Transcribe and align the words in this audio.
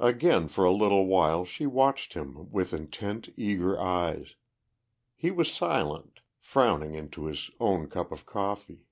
Again 0.00 0.48
for 0.48 0.64
a 0.64 0.72
little 0.74 1.06
while 1.06 1.44
she 1.44 1.64
watched 1.64 2.14
him 2.14 2.50
with 2.50 2.74
intent, 2.74 3.28
eager 3.36 3.78
eyes; 3.78 4.34
he 5.14 5.30
was 5.30 5.52
silent, 5.52 6.22
frowning 6.40 6.94
into 6.94 7.26
his 7.26 7.52
own 7.60 7.86
cup 7.88 8.10
of 8.10 8.26
coffee. 8.26 8.88